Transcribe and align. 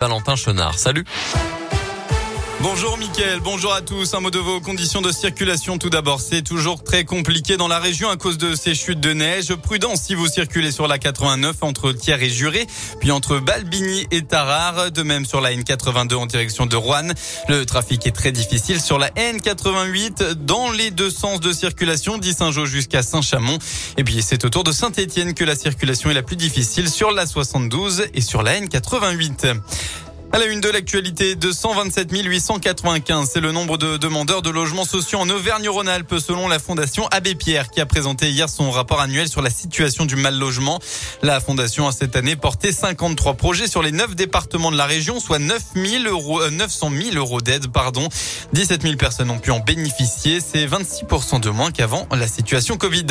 Valentin 0.00 0.34
Chenard. 0.34 0.78
Salut. 0.78 1.06
Bonjour 2.62 2.98
Mickaël, 2.98 3.40
bonjour 3.40 3.72
à 3.72 3.80
tous. 3.80 4.12
Un 4.12 4.20
mot 4.20 4.30
de 4.30 4.38
vos 4.38 4.60
conditions 4.60 5.00
de 5.00 5.10
circulation 5.10 5.78
tout 5.78 5.88
d'abord. 5.88 6.20
C'est 6.20 6.42
toujours 6.42 6.84
très 6.84 7.04
compliqué 7.04 7.56
dans 7.56 7.68
la 7.68 7.78
région 7.78 8.10
à 8.10 8.18
cause 8.18 8.36
de 8.36 8.54
ces 8.54 8.74
chutes 8.74 9.00
de 9.00 9.14
neige. 9.14 9.54
Prudence 9.54 10.02
si 10.02 10.14
vous 10.14 10.26
circulez 10.26 10.70
sur 10.70 10.86
la 10.86 10.98
89 10.98 11.56
entre 11.62 11.92
Thiers 11.92 12.22
et 12.22 12.28
Juré, 12.28 12.66
puis 13.00 13.12
entre 13.12 13.38
Balbigny 13.38 14.06
et 14.10 14.20
Tarare. 14.20 14.90
De 14.90 15.02
même 15.02 15.24
sur 15.24 15.40
la 15.40 15.52
N82 15.52 16.14
en 16.16 16.26
direction 16.26 16.66
de 16.66 16.76
Rouen. 16.76 17.08
Le 17.48 17.64
trafic 17.64 18.06
est 18.06 18.10
très 18.10 18.30
difficile 18.30 18.78
sur 18.78 18.98
la 18.98 19.08
N88 19.08 20.34
dans 20.34 20.70
les 20.70 20.90
deux 20.90 21.10
sens 21.10 21.40
de 21.40 21.54
circulation, 21.54 22.18
dit 22.18 22.34
Saint-Jean 22.34 22.66
jusqu'à 22.66 23.02
Saint-Chamond. 23.02 23.56
Et 23.96 24.04
puis 24.04 24.20
c'est 24.20 24.44
autour 24.44 24.64
de 24.64 24.72
Saint-Étienne 24.72 25.32
que 25.32 25.44
la 25.44 25.56
circulation 25.56 26.10
est 26.10 26.14
la 26.14 26.22
plus 26.22 26.36
difficile 26.36 26.90
sur 26.90 27.10
la 27.10 27.24
72 27.24 28.04
et 28.12 28.20
sur 28.20 28.42
la 28.42 28.60
N88. 28.60 29.56
À 30.32 30.38
la 30.38 30.46
une 30.46 30.60
de 30.60 30.68
l'actualité, 30.68 31.34
de 31.34 31.50
127 31.50 32.12
895, 32.12 33.30
c'est 33.32 33.40
le 33.40 33.50
nombre 33.50 33.78
de 33.78 33.96
demandeurs 33.96 34.42
de 34.42 34.50
logements 34.50 34.84
sociaux 34.84 35.18
en 35.18 35.28
Auvergne-Rhône-Alpes 35.28 36.14
selon 36.24 36.46
la 36.46 36.60
Fondation 36.60 37.08
Abbé 37.08 37.34
Pierre 37.34 37.68
qui 37.68 37.80
a 37.80 37.86
présenté 37.86 38.30
hier 38.30 38.48
son 38.48 38.70
rapport 38.70 39.00
annuel 39.00 39.28
sur 39.28 39.42
la 39.42 39.50
situation 39.50 40.04
du 40.04 40.14
mal 40.14 40.38
logement. 40.38 40.78
La 41.22 41.40
Fondation 41.40 41.88
a 41.88 41.92
cette 41.92 42.14
année 42.14 42.36
porté 42.36 42.70
53 42.70 43.34
projets 43.34 43.66
sur 43.66 43.82
les 43.82 43.90
9 43.90 44.14
départements 44.14 44.70
de 44.70 44.76
la 44.76 44.86
région, 44.86 45.18
soit 45.18 45.40
9 45.40 45.60
000 45.74 46.04
euros, 46.04 46.48
900 46.48 46.90
000 47.10 47.16
euros 47.16 47.40
d'aide, 47.40 47.66
pardon. 47.66 48.08
17 48.52 48.82
000 48.82 48.94
personnes 48.94 49.30
ont 49.30 49.40
pu 49.40 49.50
en 49.50 49.58
bénéficier. 49.58 50.38
C'est 50.40 50.64
26% 50.64 51.40
de 51.40 51.50
moins 51.50 51.72
qu'avant 51.72 52.06
la 52.12 52.28
situation 52.28 52.76
Covid. 52.76 53.06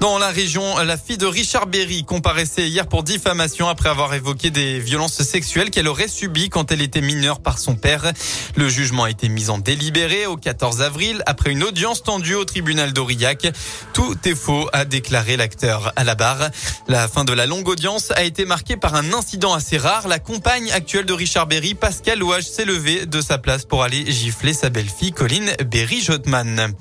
Dans 0.00 0.18
la 0.18 0.30
région, 0.30 0.78
la 0.78 0.96
fille 0.96 1.18
de 1.18 1.26
Richard 1.26 1.68
Berry 1.68 2.02
comparaissait 2.02 2.68
hier 2.68 2.88
pour 2.88 3.04
diffamation 3.04 3.68
après 3.68 3.88
avoir 3.88 4.12
évoqué 4.14 4.50
des 4.50 4.80
violences 4.80 5.22
sexuelles 5.22 5.70
qu'elle 5.70 5.86
aurait 5.86 6.08
subies 6.08 6.31
quand 6.48 6.72
elle 6.72 6.82
était 6.82 7.00
mineure 7.00 7.40
par 7.40 7.58
son 7.58 7.74
père. 7.74 8.12
Le 8.56 8.68
jugement 8.68 9.04
a 9.04 9.10
été 9.10 9.28
mis 9.28 9.50
en 9.50 9.58
délibéré 9.58 10.26
au 10.26 10.36
14 10.36 10.82
avril 10.82 11.22
après 11.26 11.50
une 11.50 11.62
audience 11.62 12.02
tendue 12.02 12.34
au 12.34 12.44
tribunal 12.44 12.92
d'Aurillac. 12.92 13.48
Tout 13.92 14.16
est 14.24 14.34
faux, 14.34 14.68
a 14.72 14.84
déclaré 14.84 15.36
l'acteur 15.36 15.92
à 15.96 16.04
la 16.04 16.14
barre. 16.14 16.50
La 16.88 17.08
fin 17.08 17.24
de 17.24 17.32
la 17.32 17.46
longue 17.46 17.68
audience 17.68 18.10
a 18.12 18.22
été 18.22 18.44
marquée 18.44 18.76
par 18.76 18.94
un 18.94 19.12
incident 19.12 19.52
assez 19.52 19.78
rare. 19.78 20.08
La 20.08 20.18
compagne 20.18 20.70
actuelle 20.72 21.06
de 21.06 21.12
Richard 21.12 21.46
Berry, 21.46 21.74
Pascal 21.74 22.18
Louage, 22.18 22.44
s'est 22.44 22.64
levée 22.64 23.06
de 23.06 23.20
sa 23.20 23.38
place 23.38 23.64
pour 23.64 23.82
aller 23.82 24.10
gifler 24.10 24.54
sa 24.54 24.70
belle-fille, 24.70 25.12
Colline 25.12 25.52
Berry-Jotman. 25.66 26.74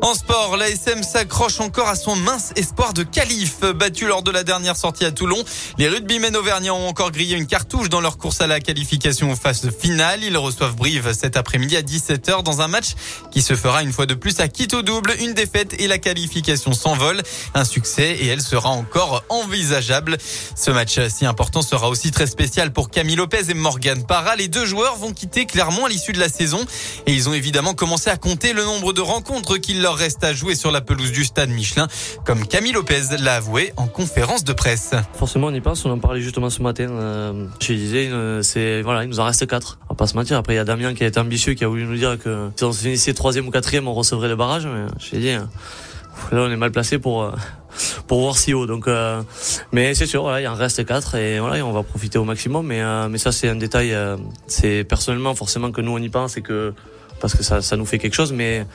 En 0.00 0.14
sport, 0.14 0.56
l'ASM 0.56 1.02
s'accroche 1.02 1.58
encore 1.58 1.88
à 1.88 1.96
son 1.96 2.14
mince 2.14 2.52
espoir 2.54 2.94
de 2.94 3.02
qualif. 3.02 3.60
Battu 3.60 4.06
lors 4.06 4.22
de 4.22 4.30
la 4.30 4.44
dernière 4.44 4.76
sortie 4.76 5.04
à 5.04 5.10
Toulon, 5.10 5.42
les 5.76 5.88
rugbymen 5.88 6.36
auvergnats 6.36 6.72
ont 6.72 6.86
encore 6.86 7.10
grillé 7.10 7.36
une 7.36 7.48
cartouche 7.48 7.88
dans 7.88 8.00
leur 8.00 8.16
course 8.16 8.40
à 8.40 8.46
la 8.46 8.60
qualification 8.60 9.32
aux 9.32 9.36
phases 9.36 9.70
finales. 9.76 10.22
Ils 10.22 10.36
reçoivent 10.38 10.76
Brive 10.76 11.12
cet 11.12 11.36
après-midi 11.36 11.76
à 11.76 11.82
17h 11.82 12.44
dans 12.44 12.60
un 12.60 12.68
match 12.68 12.94
qui 13.32 13.42
se 13.42 13.56
fera 13.56 13.82
une 13.82 13.92
fois 13.92 14.06
de 14.06 14.14
plus 14.14 14.38
à 14.38 14.46
Quito 14.46 14.82
double. 14.82 15.14
Une 15.20 15.34
défaite 15.34 15.74
et 15.80 15.88
la 15.88 15.98
qualification 15.98 16.72
s'envole. 16.72 17.20
Un 17.54 17.64
succès 17.64 18.18
et 18.20 18.28
elle 18.28 18.42
sera 18.42 18.68
encore 18.68 19.24
envisageable. 19.28 20.16
Ce 20.54 20.70
match 20.70 21.00
si 21.08 21.26
important 21.26 21.60
sera 21.60 21.88
aussi 21.88 22.12
très 22.12 22.28
spécial 22.28 22.72
pour 22.72 22.90
Camille 22.90 23.16
Lopez 23.16 23.50
et 23.50 23.54
Morgan 23.54 24.06
Parra. 24.06 24.36
Les 24.36 24.46
deux 24.46 24.64
joueurs 24.64 24.94
vont 24.94 25.12
quitter 25.12 25.44
clairement 25.44 25.86
à 25.86 25.88
l'issue 25.88 26.12
de 26.12 26.20
la 26.20 26.28
saison 26.28 26.64
et 27.06 27.12
ils 27.12 27.28
ont 27.28 27.34
évidemment 27.34 27.74
commencé 27.74 28.10
à 28.10 28.16
compter 28.16 28.52
le 28.52 28.64
nombre 28.64 28.92
de 28.92 29.00
rencontres 29.00 29.56
qu'ils 29.56 29.87
reste 29.94 30.24
à 30.24 30.32
jouer 30.32 30.54
sur 30.54 30.70
la 30.70 30.80
pelouse 30.80 31.12
du 31.12 31.24
stade 31.24 31.50
Michelin, 31.50 31.88
comme 32.24 32.46
Camille 32.46 32.72
Lopez 32.72 33.16
l'a 33.18 33.36
avoué 33.36 33.72
en 33.76 33.86
conférence 33.86 34.44
de 34.44 34.52
presse. 34.52 34.92
Forcément, 35.14 35.48
on 35.48 35.54
y 35.54 35.60
pense. 35.60 35.84
On 35.84 35.90
en 35.90 35.98
parlait 35.98 36.20
justement 36.20 36.50
ce 36.50 36.62
matin. 36.62 36.88
Euh, 36.90 37.46
je 37.60 37.72
disais, 37.72 38.08
euh, 38.08 38.42
c'est 38.42 38.82
voilà, 38.82 39.04
il 39.04 39.08
nous 39.08 39.20
en 39.20 39.24
reste 39.24 39.46
quatre. 39.46 39.78
On 39.84 39.94
va 39.94 39.96
pas 39.96 40.06
se 40.06 40.14
mentir. 40.14 40.36
Après, 40.36 40.54
il 40.54 40.56
y 40.56 40.60
a 40.60 40.64
Damien 40.64 40.94
qui 40.94 41.04
été 41.04 41.18
ambitieux, 41.18 41.54
qui 41.54 41.64
a 41.64 41.68
voulu 41.68 41.84
nous 41.84 41.96
dire 41.96 42.18
que 42.18 42.50
si 42.56 42.64
on 42.64 42.72
finissait 42.72 43.14
troisième 43.14 43.46
ou 43.48 43.50
quatrième, 43.50 43.88
on 43.88 43.94
recevrait 43.94 44.28
le 44.28 44.36
barrage. 44.36 44.66
Mais 44.66 44.86
j'ai 44.98 45.18
dit, 45.18 45.30
hein, 45.30 45.48
là, 46.32 46.42
on 46.42 46.50
est 46.50 46.56
mal 46.56 46.72
placé 46.72 46.98
pour. 46.98 47.22
Euh, 47.22 47.32
pour 48.08 48.20
voir 48.22 48.36
si 48.36 48.54
haut 48.54 48.66
donc 48.66 48.88
mais 49.72 49.94
c'est 49.94 50.06
sûr 50.06 50.22
voilà 50.22 50.40
il 50.40 50.48
en 50.48 50.54
reste 50.54 50.84
quatre 50.86 51.14
et 51.14 51.38
voilà 51.38 51.64
on 51.64 51.70
va 51.70 51.82
profiter 51.82 52.18
au 52.18 52.24
maximum 52.24 52.66
mais 52.66 52.82
mais 53.08 53.18
ça 53.18 53.30
c'est 53.30 53.48
un 53.48 53.54
détail 53.54 53.94
c'est 54.46 54.84
personnellement 54.84 55.34
forcément 55.34 55.70
que 55.70 55.82
nous 55.82 55.92
on 55.92 55.98
y 55.98 56.08
pense 56.08 56.38
et 56.38 56.42
que 56.42 56.72
parce 57.20 57.34
que 57.34 57.42
ça, 57.42 57.62
ça 57.62 57.76
nous 57.76 57.86
fait 57.86 57.98
quelque 57.98 58.14
chose, 58.14 58.32
mais, 58.32 58.66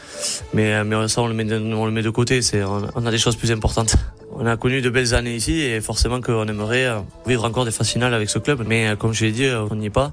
mais, 0.53 0.83
mais 0.83 1.07
ça, 1.07 1.21
on 1.21 1.27
le 1.27 1.33
met 1.33 1.45
de, 1.45 1.57
on 1.57 1.85
le 1.85 1.91
met 1.91 2.01
de 2.01 2.09
côté. 2.09 2.41
C'est, 2.41 2.63
on 2.63 3.05
a 3.05 3.11
des 3.11 3.17
choses 3.17 3.35
plus 3.35 3.51
importantes. 3.51 3.95
On 4.35 4.45
a 4.45 4.57
connu 4.57 4.81
de 4.81 4.89
belles 4.89 5.13
années 5.13 5.35
ici 5.35 5.61
et 5.61 5.79
forcément 5.79 6.19
qu'on 6.19 6.47
aimerait 6.47 6.89
vivre 7.27 7.45
encore 7.45 7.65
des 7.65 7.71
phases 7.71 7.89
finales 7.89 8.13
avec 8.13 8.29
ce 8.29 8.39
club. 8.39 8.63
Mais 8.67 8.87
euh, 8.87 8.95
comme 8.95 9.13
je 9.13 9.25
l'ai 9.25 9.31
dit, 9.31 9.45
euh, 9.45 9.65
on 9.69 9.75
n'y 9.75 9.87
est 9.87 9.91
pas 9.91 10.11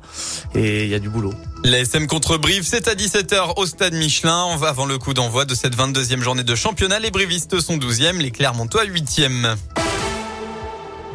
et 0.54 0.84
il 0.84 0.90
y 0.90 0.94
a 0.94 0.98
du 0.98 1.08
boulot. 1.08 1.32
L'ASM 1.64 2.06
contre 2.06 2.36
Brive, 2.36 2.64
c'est 2.64 2.88
à 2.88 2.94
17h 2.94 3.54
au 3.56 3.66
stade 3.66 3.94
Michelin. 3.94 4.44
On 4.50 4.56
va 4.56 4.68
avant 4.68 4.86
le 4.86 4.98
coup 4.98 5.14
d'envoi 5.14 5.44
de 5.44 5.54
cette 5.54 5.76
22e 5.76 6.20
journée 6.20 6.44
de 6.44 6.54
championnat. 6.54 6.98
Les 6.98 7.10
Brivistes 7.10 7.60
sont 7.60 7.76
12e, 7.76 8.18
les 8.18 8.30
Clermontois 8.30 8.84
8e. 8.84 9.56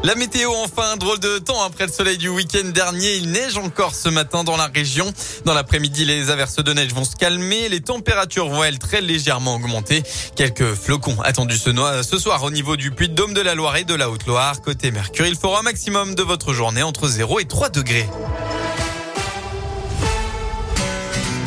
La 0.06 0.14
météo, 0.14 0.52
enfin, 0.64 0.98
drôle 0.98 1.20
de 1.20 1.40
temps 1.40 1.64
après 1.64 1.88
le 1.88 1.92
soleil 1.92 2.20
du 2.20 2.30
week-end 2.30 2.70
dernier. 2.70 3.16
Il 3.16 3.32
neige 3.32 3.58
encore 3.58 3.96
ce 3.96 4.08
matin 4.08 4.44
dans 4.44 4.56
la 4.56 4.68
région. 4.68 5.12
Dans 5.46 5.56
l'après-midi, 5.56 6.06
les 6.06 6.30
averses 6.30 6.58
de 6.58 6.74
neige 6.74 6.94
vont 6.94 7.06
se 7.06 7.16
calmer. 7.16 7.70
Les 7.70 7.82
températures 7.82 8.48
vont, 8.48 8.64
elles, 8.64 8.78
très 8.78 9.02
légèrement 9.02 9.56
augmenter. 9.56 10.04
Quelques 10.36 10.76
flocons 10.76 11.20
attendus 11.24 11.58
ce 11.58 12.20
soir 12.20 12.44
au 12.44 12.52
niveau 12.52 12.76
du 12.76 12.92
puits 12.92 13.10
de 13.10 13.16
Dôme 13.16 13.34
de 13.34 13.42
la 13.42 13.56
Loire 13.56 13.78
et 13.78 13.84
de 13.84 13.96
la 13.96 14.12
Haute-Loire. 14.12 14.62
Côté 14.62 14.92
Mercure, 14.92 15.26
il 15.26 15.36
fera 15.36 15.62
un 15.62 15.64
maximum 15.64 16.14
de 16.14 16.22
votre 16.22 16.54
journée 16.54 16.84
entre 16.84 17.08
0 17.08 17.40
et 17.40 17.46
3 17.46 17.70
degrés. 17.70 18.08